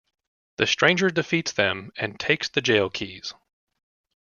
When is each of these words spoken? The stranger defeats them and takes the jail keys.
The 0.57 0.65
stranger 0.65 1.11
defeats 1.11 1.51
them 1.51 1.91
and 1.95 2.19
takes 2.19 2.49
the 2.49 2.61
jail 2.61 2.89
keys. 2.89 3.35